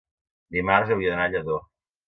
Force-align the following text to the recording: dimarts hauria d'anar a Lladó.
dimarts 0.57 0.95
hauria 0.95 1.13
d'anar 1.13 1.29
a 1.31 1.33
Lladó. 1.37 1.63